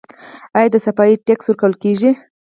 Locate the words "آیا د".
0.57-0.75